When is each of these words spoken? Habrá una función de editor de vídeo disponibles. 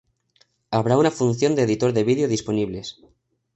Habrá 0.71 0.97
una 0.97 1.11
función 1.11 1.53
de 1.53 1.61
editor 1.61 1.93
de 1.93 2.03
vídeo 2.03 2.27
disponibles. 2.27 2.97